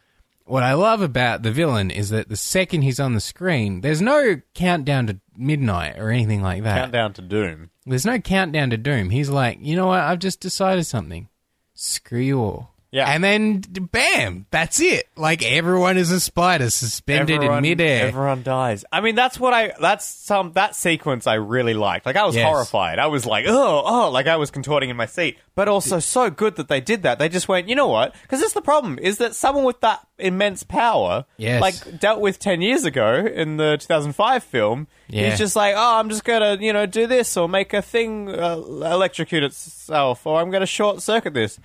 [0.44, 4.02] what I love about the villain is that the second he's on the screen, there's
[4.02, 6.80] no countdown to midnight or anything like that.
[6.80, 7.70] Countdown to Doom.
[7.86, 9.10] There's no countdown to doom.
[9.10, 10.00] He's like, you know what?
[10.00, 11.28] I've just decided something.
[11.74, 12.73] Screw you all.
[12.94, 13.10] Yeah.
[13.10, 13.58] And then,
[13.90, 15.08] bam, that's it.
[15.16, 18.06] Like everyone is a spider suspended in midair.
[18.06, 18.84] Everyone dies.
[18.92, 19.72] I mean, that's what I.
[19.80, 22.06] That's some that sequence I really liked.
[22.06, 22.46] Like I was Yes.
[22.46, 23.00] horrified.
[23.00, 25.38] I was like, oh, oh, like I was contorting in my seat.
[25.56, 27.18] But also so good that they did that.
[27.18, 28.14] They just went, you know what?
[28.22, 31.60] Because that's the problem is that someone with that immense power, Yes.
[31.60, 34.86] like dealt with ten years ago in the 2005 film.
[35.08, 35.30] Yeah.
[35.30, 38.28] He's just like, oh, I'm just gonna, you know, do this or make a thing
[38.30, 41.58] uh, electrocute itself, or I'm gonna short circuit this.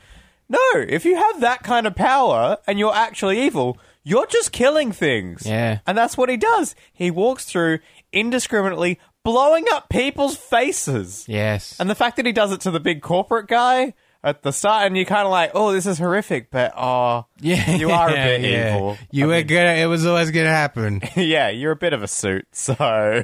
[0.49, 4.91] No, if you have that kind of power and you're actually evil, you're just killing
[4.91, 5.45] things.
[5.45, 5.79] Yeah.
[5.85, 6.73] And that's what he does.
[6.91, 7.79] He walks through
[8.11, 11.25] indiscriminately blowing up people's faces.
[11.27, 11.75] yes.
[11.79, 14.85] And the fact that he does it to the big corporate guy at the start,
[14.87, 18.13] and you're kind of like, oh, this is horrific, but oh, yeah, you are a
[18.13, 18.75] bit yeah.
[18.75, 18.97] evil.
[19.11, 19.73] You I were mean, gonna.
[19.75, 21.01] It was always gonna happen.
[21.15, 22.45] yeah, you're a bit of a suit.
[22.53, 23.23] So,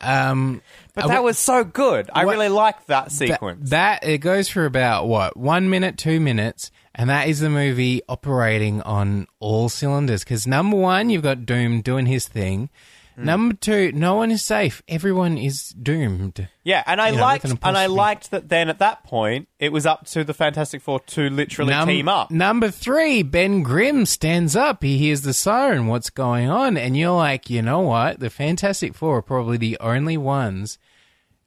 [0.00, 0.62] Um,
[0.96, 2.10] but that was so good.
[2.12, 3.70] I What- really liked that that, sequence.
[3.70, 8.02] that it goes for about what one minute, two minutes, and that is the movie
[8.08, 10.24] operating on all cylinders.
[10.24, 12.70] Because number one, you've got Doom doing his thing.
[13.16, 13.24] Hmm.
[13.24, 14.82] Number two, no one is safe.
[14.88, 16.48] Everyone is doomed.
[16.64, 18.50] yeah, and I you know, liked, an and I liked that.
[18.50, 22.08] Then at that point, it was up to the Fantastic Four to literally Num- team
[22.10, 22.30] up.
[22.30, 24.82] Number three, Ben Grimm stands up.
[24.82, 25.86] He hears the siren.
[25.86, 26.76] What's going on?
[26.76, 28.20] And you're like, you know what?
[28.20, 30.78] The Fantastic Four are probably the only ones.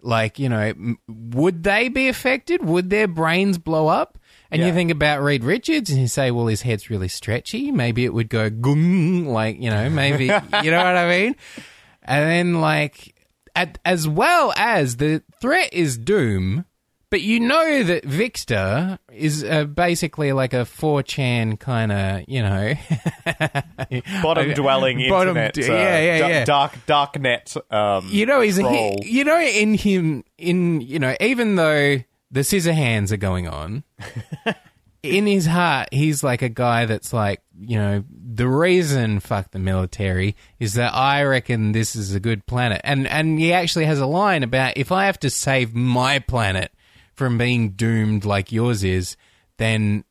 [0.01, 0.73] Like, you know,
[1.07, 2.63] would they be affected?
[2.63, 4.17] Would their brains blow up?
[4.51, 7.71] And you think about Reed Richards, and you say, well, his head's really stretchy.
[7.71, 10.25] Maybe it would go gung, like you know, maybe
[10.63, 11.35] you know what I mean.
[12.01, 13.15] And then, like,
[13.55, 16.65] at, as well as the threat is Doom,
[17.11, 22.73] but you know that Victor is uh, basically like a 4chan kind of, you know.
[24.23, 26.45] Bottom dwelling Bottom- internet, uh, yeah, yeah, da- yeah.
[26.45, 27.55] dark dark net.
[27.69, 31.97] Um, you know, he's he, you know, in him, in, you know, even though
[32.31, 33.83] the scissor hands are going on,
[35.03, 39.59] in his heart, he's like a guy that's like, you know, the reason fuck the
[39.59, 42.81] military is that I reckon this is a good planet.
[42.83, 46.71] And and he actually has a line about if I have to save my planet
[47.15, 49.17] from being doomed like yours is,
[49.57, 50.03] then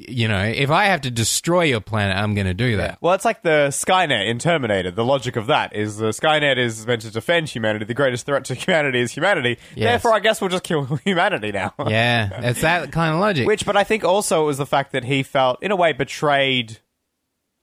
[0.00, 2.98] you know, if I have to destroy your planet, I'm going to do that.
[3.00, 4.92] Well, it's like the Skynet in Terminator.
[4.92, 7.84] The logic of that is the Skynet is meant to defend humanity.
[7.84, 9.58] The greatest threat to humanity is humanity.
[9.74, 9.90] Yes.
[9.90, 11.74] Therefore, I guess we'll just kill humanity now.
[11.84, 13.48] Yeah, it's that kind of logic.
[13.48, 15.92] Which, but I think also it was the fact that he felt, in a way,
[15.92, 16.78] betrayed.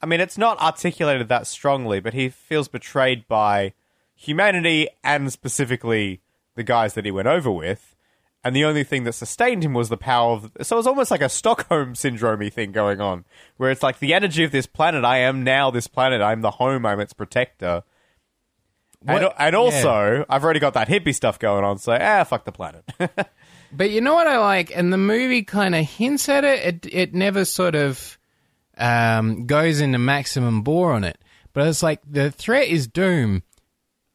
[0.02, 3.74] I mean, it's not articulated that strongly, but he feels betrayed by
[4.13, 6.19] humanity and specifically
[6.56, 7.94] the guys that he went over with.
[8.45, 10.51] And the only thing that sustained him was the power of.
[10.62, 13.25] So it was almost like a Stockholm syndrome thing going on,
[13.58, 15.03] where it's like the energy of this planet.
[15.03, 16.21] I am now this planet.
[16.21, 16.86] I'm the home.
[16.86, 17.81] I'm its protector.
[19.08, 22.51] And, and also, I've already got that hippie stuff going on, so ah, fuck the
[22.51, 22.86] planet.
[23.71, 26.86] But you know what I like, and the movie kind of hints at it.
[26.86, 28.17] It it never sort of
[28.77, 31.17] um, goes into maximum bore on it.
[31.51, 33.43] But it's like the threat is Doom.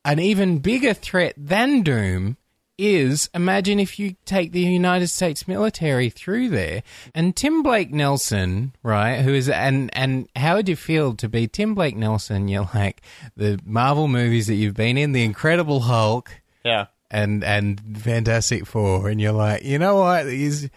[0.02, 2.38] An even bigger threat than Doom
[2.80, 6.82] is imagine if you take the United States military through there
[7.14, 11.46] and Tim Blake Nelson, right, who is and and how would you feel to be
[11.46, 12.48] Tim Blake Nelson?
[12.48, 13.02] You're like
[13.36, 16.30] the Marvel movies that you've been in, The Incredible Hulk,
[16.64, 16.86] yeah.
[17.10, 20.26] and and Fantastic Four, and you're like, you know what?
[20.26, 20.70] Is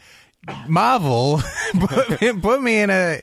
[0.68, 1.42] Marvel
[1.80, 3.22] put, me, put me in a,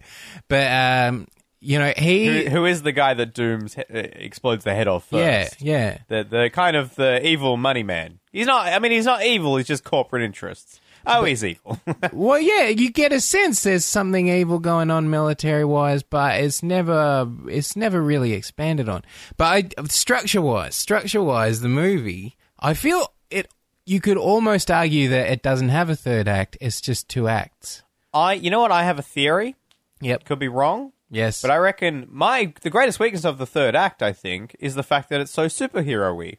[0.49, 1.27] but um,
[1.61, 5.61] you know he, who, who is the guy that Dooms explodes the head off first?
[5.61, 8.20] yeah, yeah, The the kind of the evil money man.
[8.33, 8.67] He's not.
[8.69, 9.57] I mean, he's not evil.
[9.57, 10.81] He's just corporate interests.
[11.07, 11.81] Oh, he's evil.
[12.13, 16.63] well, yeah, you get a sense there's something evil going on military wise, but it's
[16.63, 19.03] never it's never really expanded on.
[19.37, 23.49] But I, structure wise, structure wise, the movie, I feel it.
[23.87, 27.83] You could almost argue that it doesn't have a third act; it's just two acts.
[28.13, 28.35] I.
[28.35, 28.71] You know what?
[28.71, 29.57] I have a theory.
[30.03, 30.25] Yep.
[30.25, 31.43] Could be wrong, Yes.
[31.43, 34.83] but I reckon my the greatest weakness of the third act, I think, is the
[34.83, 36.37] fact that it's so superhero-y.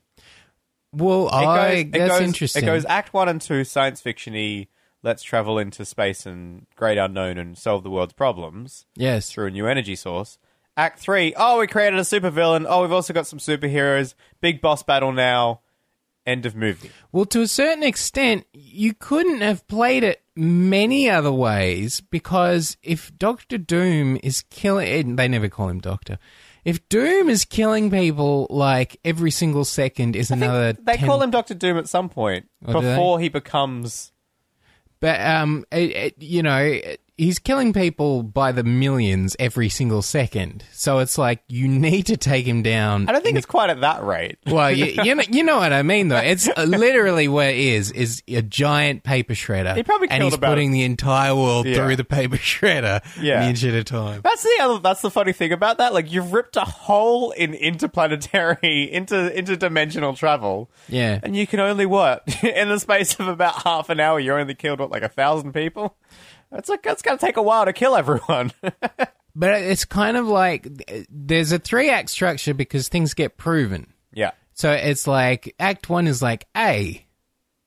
[0.93, 2.63] Well, It I goes, that's it goes, interesting.
[2.63, 4.67] It goes Act One and Two, science fiction-y.
[5.04, 8.86] Let's travel into space and great unknown and solve the world's problems.
[8.95, 9.32] yes.
[9.32, 10.38] through a new energy source.
[10.77, 12.65] Act three, oh, we created a supervillain.
[12.69, 14.13] Oh, we've also got some superheroes.
[14.41, 15.62] Big boss battle now.
[16.25, 16.91] End of movie.
[17.12, 23.12] Well, to a certain extent, you couldn't have played it many other ways because if
[23.17, 26.19] Doctor Doom is killing, eh, they never call him Doctor.
[26.63, 30.74] If Doom is killing people like every single second is another.
[30.74, 32.91] they 10 call him Doctor Doom at some point Oh, do they?
[32.93, 34.12] before he becomes.
[35.00, 40.02] But um, it, it, you know, it- he's killing people by the millions every single
[40.02, 40.63] second.
[40.71, 43.08] So it's like you need to take him down.
[43.08, 44.38] I don't think it's quite at that rate.
[44.52, 46.17] Well, you, you know, you know what I mean, though.
[46.17, 49.76] It's uh, literally where it is is a giant paper shredder.
[49.76, 51.76] He probably and he's putting the entire world Yeah.
[51.76, 53.41] through the paper shredder Yeah.
[53.43, 54.21] an inch at a time.
[54.24, 54.80] That's the other.
[54.80, 55.93] That's the funny thing about that.
[55.93, 61.86] Like you've ripped a hole in interplanetary, inter interdimensional travel, Yeah, and you can only
[61.86, 64.19] what in the space of about half an hour.
[64.19, 65.95] You only killed what like a thousand people.
[66.53, 68.51] It's like it's gonna take a while to kill everyone.
[69.35, 70.67] but it's kind of like
[71.09, 73.93] there's a three act structure because things get proven.
[74.13, 74.31] yeah.
[74.53, 77.05] So it's like Act One is like A,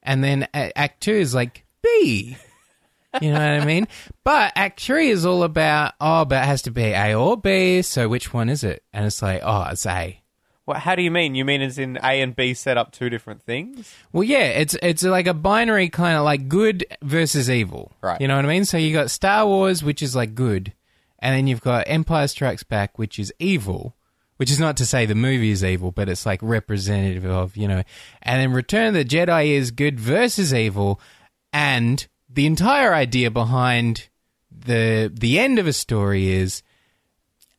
[0.02, 2.36] and then Act Two is like B.
[3.20, 3.86] You know what I mean?
[4.24, 7.82] But Act Three is all about oh, but it has to be A or B.
[7.82, 8.82] So which one is it?
[8.92, 10.20] And it's like oh, it's A.
[10.64, 10.79] What?
[10.79, 11.35] How do you mean?
[11.35, 13.94] You mean as in A and B set up two different things?
[14.12, 17.92] Well, yeah, it's it's like a binary kind of like good versus evil.
[18.00, 18.20] Right.
[18.20, 18.64] You know what I mean?
[18.64, 20.72] So you got Star Wars, which is like good,
[21.18, 23.94] and then you've got Empire Strikes Back, which is evil.
[24.37, 27.68] Which is not to say the movie is evil, but it's like representative of, you
[27.68, 27.85] know.
[28.20, 31.00] And then Return of the Jedi is good versus evil,
[31.53, 34.09] and the entire idea behind
[34.50, 36.62] the the end of a story is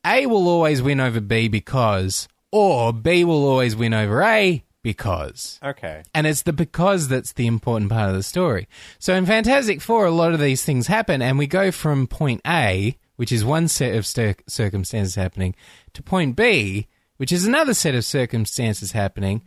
[0.04, 5.60] A will always win over B because, or B will always win over A because.
[5.62, 6.02] Okay.
[6.14, 8.66] And it's the because that's the important part of the story.
[8.98, 12.40] So in Fantastic Four, a lot of these things happen, and we go from point
[12.46, 15.54] A, which is one set of cir- circumstances happening,
[15.92, 16.86] to point B,
[17.18, 19.42] which is another set of circumstances happening,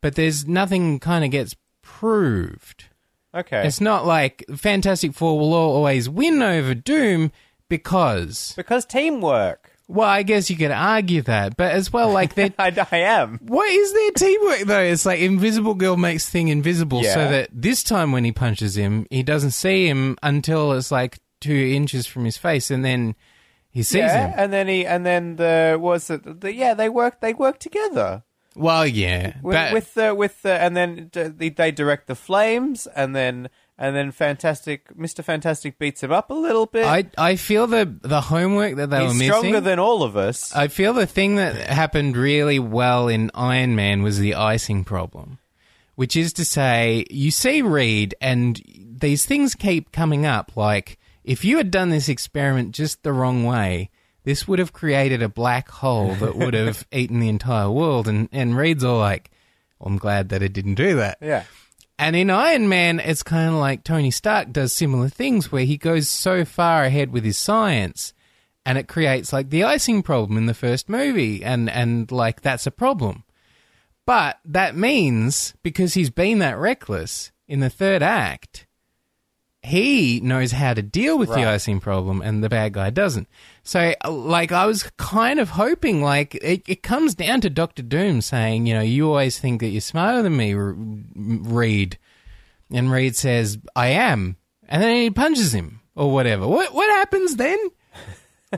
[0.00, 2.86] but there's nothing kind of gets proved.
[3.32, 3.64] Okay.
[3.68, 7.30] It's not like Fantastic Four will always win over Doom
[7.68, 8.52] because.
[8.56, 9.67] because teamwork.
[9.90, 13.38] Well, I guess you could argue that, but as well, like they're I, I am.
[13.42, 14.80] what is their teamwork though?
[14.82, 19.06] It's like Invisible Girl makes thing invisible so that this time when he punches him,
[19.10, 23.16] he doesn't see him until it's like two inches from his face, and then
[23.70, 24.34] he sees yeah, him.
[24.36, 26.40] and then he and then the was it?
[26.40, 27.20] The, yeah, they work.
[27.20, 28.24] They work together.
[28.54, 33.48] Well, yeah, with, with the with the and then they direct the flames and then
[33.78, 35.22] and then fantastic Mr.
[35.22, 36.84] Fantastic beats him up a little bit.
[36.84, 39.32] I I feel the the homework that they He's were missing.
[39.32, 40.54] stronger than all of us.
[40.54, 45.38] I feel the thing that happened really well in Iron Man was the icing problem,
[45.94, 48.60] which is to say, you see Reed, and
[49.00, 50.56] these things keep coming up.
[50.56, 53.90] Like, if you had done this experiment just the wrong way,
[54.24, 58.08] this would have created a black hole that would have eaten the entire world.
[58.08, 59.30] And, and Reed's all like,
[59.78, 61.18] well, I'm glad that it didn't do that.
[61.20, 61.44] yeah.
[61.98, 65.76] And in Iron Man, it's kind of like Tony Stark does similar things where he
[65.76, 68.14] goes so far ahead with his science
[68.64, 72.66] and it creates like the icing problem in the first movie and and like that's
[72.66, 73.24] a problem.
[74.06, 78.67] But that means because he's been that reckless in the third act,
[79.62, 81.46] he knows how to deal with the Right.
[81.48, 83.28] icing problem and the bad guy doesn't.
[83.64, 88.20] So like I was kind of hoping like it, it comes down to Doctor Doom
[88.20, 91.98] saying, you know, you always think that you're smarter than me, Reed.
[92.70, 94.36] And Reed says, "I am."
[94.68, 96.46] And then he punches him or whatever.
[96.46, 97.58] What what happens then?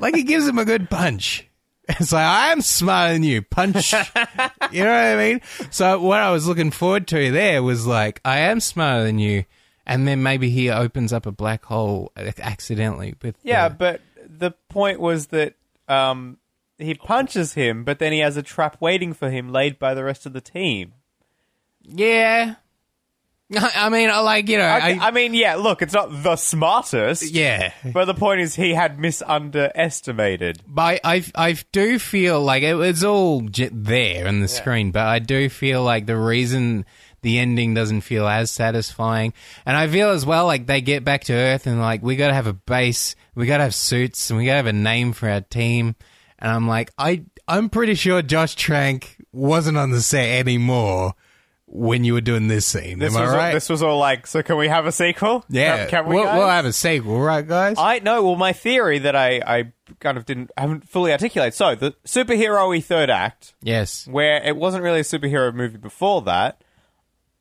[0.01, 1.47] like he gives him a good punch.
[1.99, 3.43] It's like I am smarter than you.
[3.43, 3.93] Punch.
[4.71, 5.41] you know what I mean?
[5.71, 9.45] So what I was looking forward to there was like I am smarter than you,
[9.87, 13.14] and then maybe he opens up a black hole accidentally.
[13.23, 15.55] With Yeah, the- but the point was that
[15.88, 16.38] um,
[16.79, 20.05] he punches him, but then he has a trap waiting for him laid by the
[20.05, 20.93] rest of the team.
[21.83, 22.55] yeah.
[23.59, 26.37] I mean, I like you know, I, I, I mean, yeah, look, it's not the
[26.37, 27.33] smartest.
[27.33, 27.73] yeah.
[27.93, 30.62] But the point is, he had misunderestimated.
[30.69, 34.93] But I, I, I do feel like it, it's all j- there on the screen,
[34.93, 36.85] but I do feel like the reason
[37.22, 39.33] the ending doesn't feel as satisfying,
[39.66, 42.28] and I feel as well like they get back to Earth and like we got
[42.28, 44.72] to have a base, we got to have suits, and we got to have a
[44.72, 45.96] name for our team,
[46.38, 51.14] and I'm like, I, I'm pretty sure Josh Trank wasn't on the set anymore
[51.72, 52.98] when you were doing this scene.
[52.98, 53.46] This Am I was right?
[53.46, 55.44] all, this was all like, so can we have a sequel?
[55.48, 56.16] yeah, can, can we?
[56.16, 57.76] we'll, we'll have a sequel, right, guys?
[57.78, 58.24] I know.
[58.24, 61.54] Well, my theory that I, I kind of didn't haven't fully articulated.
[61.54, 64.06] So the superhero-y third act, yes.
[64.09, 66.62] where it wasn't really a superhero movie before that,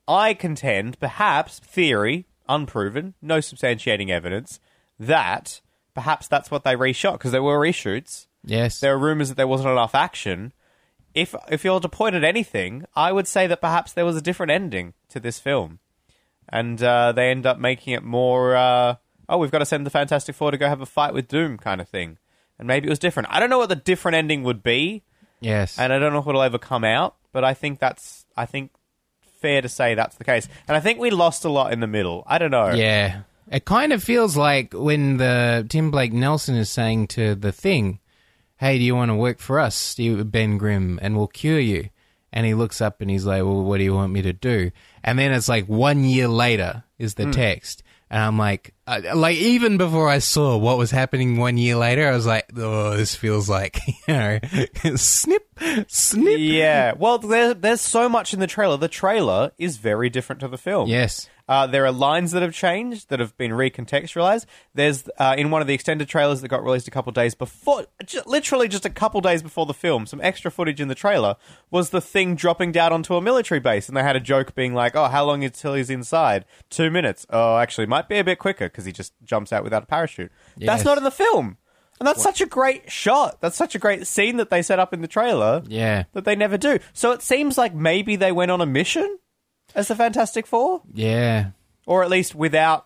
[0.10, 4.60] I contend, perhaps theory, unproven, no substantiating evidence,
[5.00, 5.62] that
[5.93, 8.26] perhaps that's what they reshot because there were reshoots.
[8.43, 8.80] Yes.
[8.80, 10.52] There are rumors that there wasn't enough action.
[11.13, 14.22] If if you're to point at anything, I would say that perhaps there was a
[14.22, 15.80] different ending to this film,
[16.48, 18.56] and uh, they end up making it more.
[18.56, 18.95] Uh,
[19.28, 21.58] oh, we've got to send the Fantastic Four to go have a fight with Doom,
[21.58, 22.17] kind of thing.
[22.58, 23.30] And maybe it was different.
[23.32, 25.04] I don't know what the different ending would be.
[25.41, 25.80] Yes.
[25.80, 28.72] and I don't know if it'll ever come out, but I think that's I think
[29.41, 30.47] fair to say that's the case.
[30.67, 32.23] And I think we lost a lot in the middle.
[32.28, 32.71] I don't know.
[32.71, 33.21] Yeah.
[33.52, 37.99] It kind of feels like when the Tim Blake Nelson is saying to the thing,
[38.58, 41.89] Hey, do you want to work for us, Ben Grimm, and we'll cure you?
[42.32, 44.71] And he looks up and he's like, Well, what do you want me to do?
[45.04, 47.32] And then it's like one year later is the hmm.
[47.32, 47.84] text.
[48.10, 52.08] And I'm like, uh, like even before I saw what was happening one year later,
[52.08, 54.39] I was like, oh, this feels like, you know,
[54.95, 55.47] snip,
[55.88, 56.39] snip.
[56.39, 56.93] Yeah.
[56.97, 58.78] Well, there, there's so much in the trailer.
[58.78, 60.89] The trailer is very different to the film.
[60.89, 61.30] Yes.
[61.49, 64.45] Uh, there are lines that have changed that have been recontextualized.
[64.75, 67.88] There's uh, in one of the extended trailers that got released a couple days before,
[68.05, 70.05] ju- literally just a couple days before the film.
[70.05, 71.35] Some extra footage in the trailer
[71.71, 74.73] was the thing dropping down onto a military base, and they had a joke being
[74.75, 76.45] like, "Oh, how long until he's inside?
[76.69, 77.25] Two minutes.
[77.31, 80.31] Oh, actually, might be a bit quicker because he just jumps out without a parachute."
[80.55, 81.57] That's not in the film,
[81.99, 83.41] and that's such a great shot.
[83.41, 86.03] That's such a great scene that they set up in the trailer Yeah.
[86.13, 86.77] that they never do.
[86.93, 89.17] So it seems like maybe they went on a mission
[89.75, 91.51] as the Fantastic Four Yeah.
[91.86, 92.86] or at least without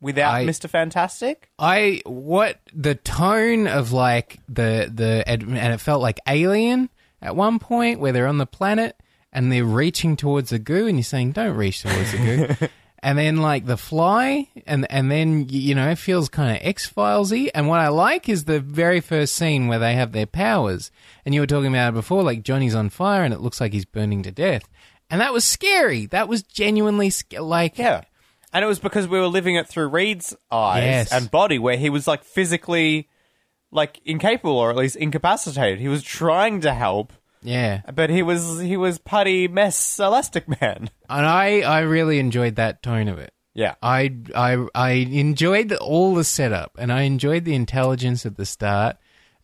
[0.00, 0.68] without I- Mr.
[0.68, 1.50] Fantastic.
[1.58, 6.88] I what the tone of like the the and it felt like Alien
[7.20, 8.96] at one point where they're on the planet
[9.32, 12.68] and they're reaching towards the goo and you're saying don't reach towards the goo.
[13.00, 16.66] And then like the fly, and and then y- you know it feels kind of
[16.66, 17.48] X Filesy.
[17.54, 20.90] And what I like is the very first scene where they have their powers.
[21.24, 23.72] And you were talking about it before, like Johnny's on fire and it looks like
[23.72, 24.68] he's burning to death.
[25.10, 26.06] And that was scary.
[26.06, 28.02] That was genuinely sc- like Yeah.
[28.52, 31.12] And it was because we were living it through Reed's eyes Yes.
[31.12, 33.08] and body where he was like physically
[33.70, 35.78] like incapable or at least incapacitated.
[35.80, 37.82] He was trying to help, yeah.
[37.94, 40.88] but he was he was putty mess elastic man.
[41.10, 43.32] And I I really enjoyed that tone of it.
[43.54, 43.74] Yeah.
[43.82, 48.46] I I I enjoyed the, all the setup, and I enjoyed the intelligence at the
[48.46, 48.96] start,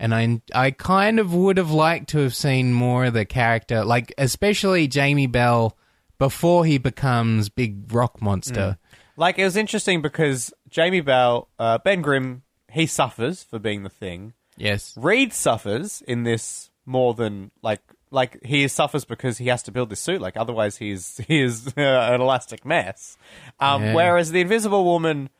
[0.05, 3.85] and I I kind of would have liked to have seen more of the character,
[3.85, 5.79] like especially Jamie Bell
[6.19, 8.77] before he becomes big rock monster.
[9.17, 13.89] Like it was interesting because Jamie Bell, uh, Ben Grimm, he suffers for being the
[13.89, 14.35] thing.
[14.59, 19.73] Yes, Reed suffers in this more than like like he suffers because he has to
[19.73, 20.21] build this suit.
[20.21, 23.17] Like otherwise, he's he is uh, an elastic mess.
[23.59, 23.95] Um, Yeah.
[23.95, 25.31] Whereas the Invisible Woman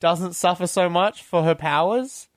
[0.00, 2.28] doesn't suffer so much for her powers,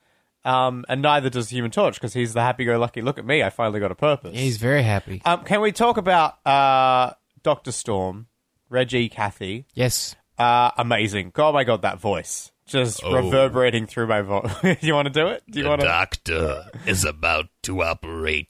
[0.47, 3.01] um, and neither does Human Torch because he's the happy-go-lucky.
[3.01, 4.36] Look at me, I finally got a purpose.
[4.38, 5.21] he's very happy.
[5.25, 8.27] um, can we talk about uh, Doctor Storm,
[8.69, 9.65] Reggie Cathy?
[9.73, 11.31] yes, Uh, amazing!
[11.36, 14.51] Oh my god, that voice just reverberating through my voice.
[14.62, 15.41] Do you want to do it?
[15.49, 15.88] Do you The want to?
[15.88, 18.49] doctor is about to operate.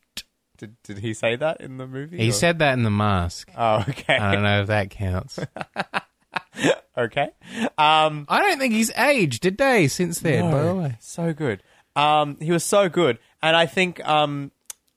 [0.58, 2.18] Did, did he say that in the movie?
[2.18, 3.52] he or- said that in the mask.
[3.56, 4.18] Oh, okay.
[4.18, 5.38] I don't know if that counts.
[6.98, 7.30] okay.
[7.78, 10.52] Um, I don't think he's aged a day since then.
[10.52, 11.62] By the way, so good.
[11.98, 14.52] Um, he was so good, and I think um,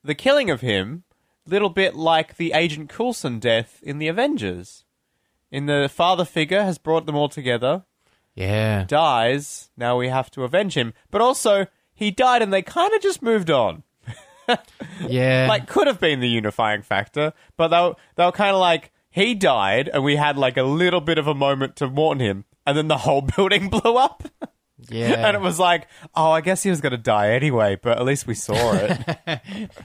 [0.04, 1.04] the killing of him,
[1.46, 4.84] little bit like the Agent Coulson death in the Avengers.
[5.50, 7.84] In the father figure has brought them all together.
[8.34, 9.70] yeah, Dies.
[9.76, 13.22] Now we have to avenge him, but also he died, and they kind of just
[13.22, 13.82] moved on.
[15.08, 15.46] yeah.
[15.48, 18.92] Like could have been the unifying factor, but they were, they were kind of like
[19.10, 22.44] he died, and we had like a little bit of a moment to mourn him,
[22.66, 24.24] and then the whole building blew up.
[24.88, 25.26] yeah.
[25.28, 28.04] And it was like, oh, I guess he was going to die anyway, but at
[28.04, 28.98] least we saw it.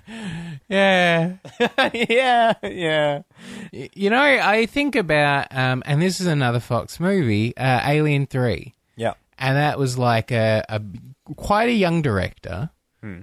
[0.69, 1.37] yeah.
[1.93, 3.21] yeah, yeah.
[3.71, 8.73] You know, I think about, um, and this is another Fox movie, uh, Alien Three,
[8.95, 9.13] Yeah.
[9.37, 10.81] and that was like a, a
[11.35, 12.69] quite a young director.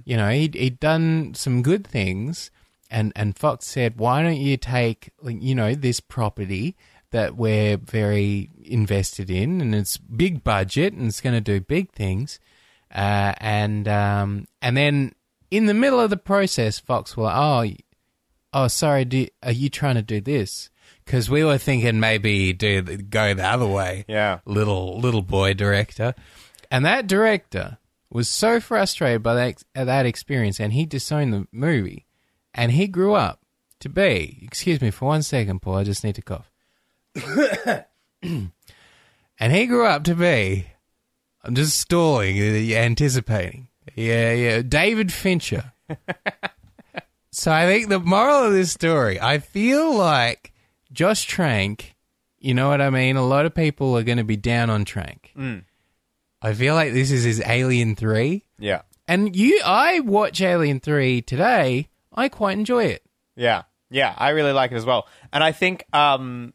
[0.05, 2.51] You know, he'd, he'd done some good things,
[2.89, 6.77] and and Fox said, "Why don't you take, you know, this property
[7.13, 11.91] that we're very invested in, and it's big budget, and it's going to do big
[11.91, 12.39] things."
[12.93, 15.13] Uh, and um, and then
[15.49, 17.65] in the middle of the process, Fox will "Oh,
[18.53, 20.69] oh, sorry, do, are you trying to do this?
[21.05, 24.05] Because we were thinking maybe do go the other way.
[24.07, 24.39] Yeah.
[24.45, 26.13] little little boy director,
[26.69, 27.77] and that director
[28.09, 32.05] was so frustrated by that that experience, and he disowned the movie,
[32.53, 33.39] and he grew up
[33.79, 34.39] to be.
[34.41, 35.77] Excuse me for one second, Paul.
[35.77, 36.52] I just need to cough.
[38.23, 40.67] and he grew up to be.
[41.43, 43.67] I'm just stalling, uh, anticipating.
[43.95, 44.61] Yeah, yeah.
[44.61, 45.73] David Fincher.
[47.35, 50.53] So I think the moral of this story, I feel like
[50.91, 51.95] Josh Trank,
[52.37, 53.15] you know what I mean?
[53.15, 55.33] A lot of people are going to be down on Trank.
[56.43, 58.43] I feel like this is his Alien 3.
[58.59, 58.83] Yeah.
[59.07, 63.03] And you I watch Alien 3 today, I quite enjoy it.
[63.35, 63.63] Yeah.
[63.89, 64.13] Yeah.
[64.15, 65.07] I really like it as well.
[65.33, 66.53] And I think, um,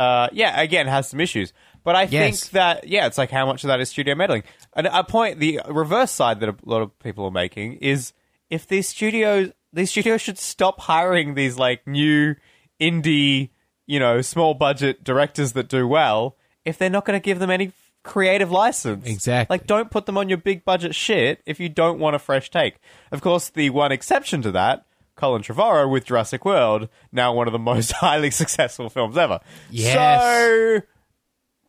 [0.00, 1.52] uh, yeah, again, has some issues.
[1.84, 2.40] But I Yes.
[2.40, 4.42] think that, yeah, it's like how much of that is studio meddling.
[4.74, 8.12] And a point, the reverse side that a lot of people are making is
[8.48, 12.34] if these studios these studios should stop hiring these like new
[12.80, 13.50] indie,
[13.86, 17.50] you know, small budget directors that do well if they're not going to give them
[17.50, 17.72] any
[18.02, 19.06] creative license.
[19.06, 19.54] Exactly.
[19.54, 22.50] Like, don't put them on your big budget shit if you don't want a fresh
[22.50, 22.76] take.
[23.12, 24.86] Of course, the one exception to that.
[25.20, 29.40] Colin Trevorrow with Jurassic World, now one of the most highly successful films ever.
[29.70, 30.22] Yes.
[30.22, 30.86] So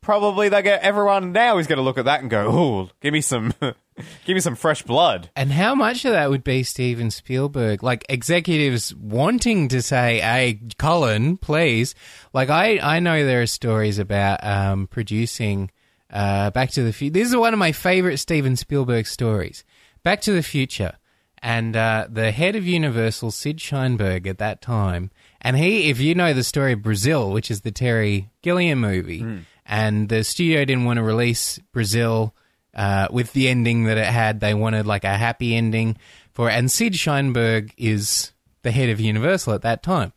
[0.01, 3.11] probably they get everyone now is going to look at that and go, "Oh, give
[3.11, 7.11] me some, give me some fresh blood." And how much of that would be Steven
[7.11, 7.83] Spielberg?
[7.83, 11.93] Like executives wanting to say, "Hey, Colin, please."
[12.33, 15.71] Like I, I know there are stories about um, producing
[16.09, 17.13] uh, Back to the Future.
[17.13, 19.65] This is one of my favorite Steven Spielberg stories.
[20.03, 20.93] Back to the Future,
[21.41, 25.09] and uh, the head of Universal, Sid Sheinberg, at that time,
[25.41, 29.21] and he, if you know the story of Brazil, which is the Terry Gilliam movie,
[29.65, 32.35] and the studio didn't want to release Brazil
[32.75, 34.39] uh, with the ending that it had.
[34.39, 35.97] They wanted like a happy ending
[36.33, 36.53] for it.
[36.53, 38.31] And Sid Sheinberg is
[38.61, 40.13] the head of Universal at that time.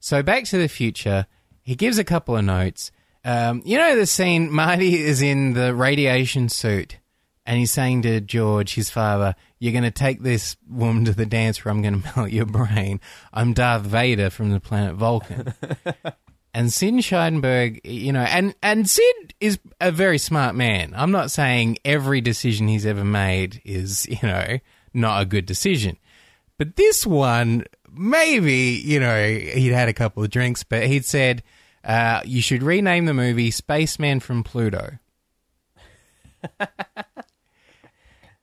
[0.00, 1.26] So Back to the Future,
[1.62, 2.92] he gives a couple of notes.
[3.24, 6.98] Um, you know the scene, Marty is in the radiation suit
[7.48, 11.24] and he's saying to George, his father, You're going to take this woman to the
[11.24, 13.00] dance where I'm going to melt your brain.
[13.32, 15.54] I'm Darth Vader from the planet Vulcan.
[16.54, 20.92] and Sid Sheinberg, you know, and, and Sid is a very smart man.
[20.94, 24.58] I'm not saying every decision he's ever made is, you know,
[24.92, 25.96] not a good decision.
[26.58, 31.42] But this one, maybe, you know, he'd had a couple of drinks, but he'd said,
[31.82, 34.98] uh, you should rename the movie Spaceman from Pluto.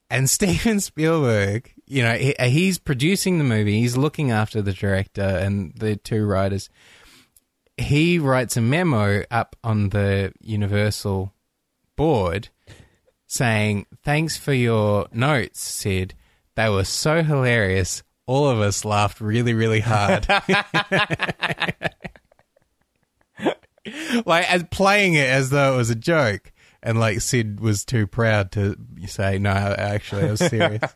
[0.09, 4.73] and Steven Spielberg, you know, he, uh, he's producing the movie, he's looking after the
[4.73, 6.69] director and the two writers.
[7.77, 11.33] He writes a memo up on the Universal
[11.97, 12.49] board
[13.27, 16.13] saying, Thanks for your notes, Sid.
[16.55, 18.01] They were so hilarious.
[18.27, 20.25] All of us laughed really, really hard.
[24.25, 26.51] like as playing it as though it was a joke.
[26.85, 28.77] And like Sid was too proud to
[29.07, 30.81] say, no, actually, I was serious.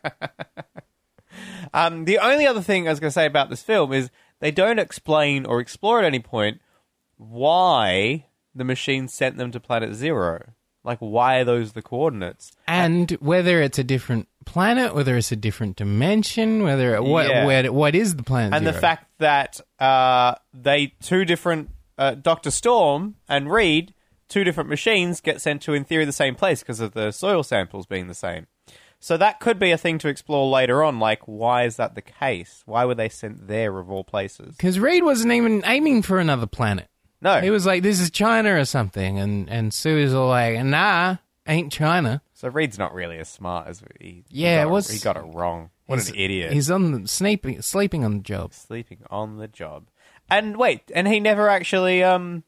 [1.72, 4.10] Um, the only other thing I was going to say about this film is
[4.40, 6.60] they don't explain or explore at any point
[7.16, 10.52] why the machine sent them to Planet Zero.
[10.82, 12.52] Like, why are those the coordinates?
[12.66, 17.44] and whether it's a different planet, whether it's a different dimension, whether it, what Yeah.
[17.46, 18.54] where, what is the planet?
[18.54, 23.94] and the fact that uh, they two different uh, Doctor Storm and Reed,
[24.30, 27.42] two different machines, get sent to in theory the same place because of the soil
[27.42, 28.46] samples being the same.
[29.02, 30.98] So that could be a thing to explore later on.
[30.98, 32.62] Like, why is that the case?
[32.66, 34.56] Why were they sent there of all places?
[34.56, 36.86] because Reed wasn't even aiming for another planet.
[37.22, 40.58] No, He was like, "This is China or something," and and Sue is all like,
[40.64, 41.16] "Nah,
[41.46, 44.24] ain't China." so Reed's not really as smart as he.
[44.30, 45.68] Yeah, he got it was- He got it wrong.
[45.84, 46.52] What an idiot!
[46.52, 48.54] He's on the sleeping sleeping on the job.
[48.54, 49.88] sleeping on the job.
[50.30, 52.44] And wait, and he never actually um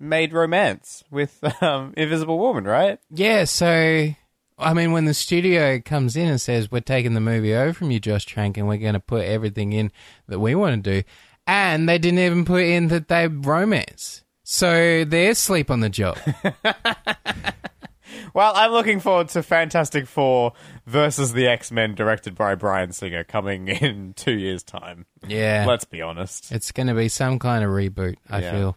[0.00, 2.98] made romance with um Invisible Woman, right?
[3.10, 4.08] Yeah, so
[4.58, 7.90] I mean, when the studio comes in and says we're taking the movie over from
[7.90, 9.90] you, Josh Trank, and we're going to put everything in
[10.28, 11.08] that we want to do,
[11.46, 16.18] and they didn't even put in that they romance, so they're sleep on the job.
[18.34, 20.52] Well, I'm looking forward to Fantastic Four
[20.86, 25.06] versus the X Men, directed by Bryan Singer, coming in two years' time.
[25.26, 26.52] yeah, Let's be honest.
[26.52, 28.16] it's going to be some kind of reboot.
[28.28, 28.50] I Yeah.
[28.52, 28.76] feel.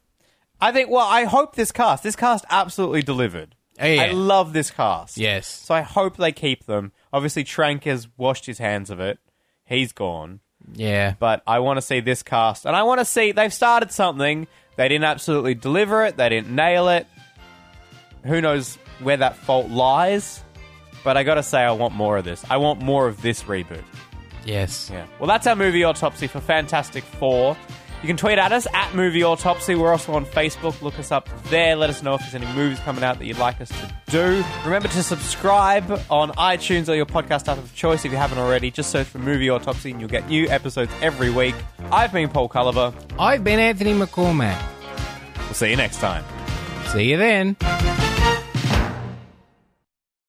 [0.63, 0.89] I think.
[0.89, 2.03] Well, I hope this cast.
[2.03, 3.55] This cast absolutely delivered.
[3.79, 4.03] Oh, yeah.
[4.03, 5.17] I love this cast.
[5.17, 5.47] Yes.
[5.47, 6.91] So I hope they keep them.
[7.11, 9.19] Obviously, Trank has washed his hands of it.
[9.65, 10.39] He's gone.
[10.75, 11.15] Yeah.
[11.19, 14.47] but I want to see this cast, and I want to see they've started something.
[14.77, 16.15] They didn't absolutely deliver it.
[16.17, 17.05] They didn't nail it.
[18.23, 20.41] Who knows where that fault lies?
[21.03, 22.45] But I got to say, I want more of this.
[22.49, 23.83] I want more of this reboot.
[24.45, 24.89] Yes.
[24.91, 25.05] Yeah.
[25.19, 27.57] Well, that's our movie autopsy for Fantastic Four.
[28.03, 29.75] You can tweet at us at Movie Autopsy.
[29.75, 30.81] We're also on Facebook.
[30.81, 31.77] Look us up there.
[31.77, 34.43] Let us know if there's any movies coming out that you'd like us to do.
[34.65, 38.71] Remember to subscribe on iTunes or your podcast app of choice if you haven't already.
[38.71, 41.55] Just search for Movie Autopsy and you'll get new episodes every week.
[41.93, 42.93] I've been Paul Culliver.
[43.17, 44.61] I've been Anthony McCormack.
[45.37, 46.25] We'll see you next time.
[46.91, 47.55] See you then.